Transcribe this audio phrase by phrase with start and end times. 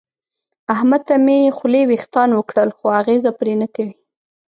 [0.73, 3.95] احمد ته مې خولې وېښتان وکړل خو اغېزه پرې نه کوي.